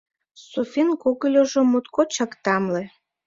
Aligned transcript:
Софин 0.49 0.89
когыльыжо 1.01 1.61
моткочак 1.71 2.31
тамле. 2.43 2.83